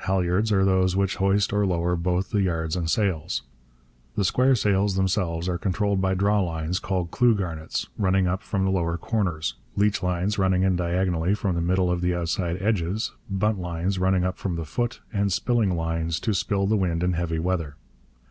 [0.00, 3.40] Halliards are those which hoist or lower both the yards and sails.
[4.16, 8.70] The square sails themselves are controlled by drawlines called clew garnets running up from the
[8.70, 14.24] lower corners, leechlines running in diagonally from the middle of the outside edges, buntlines running
[14.24, 17.76] up from the foot, and spilling lines, to spill the wind in heavy weather.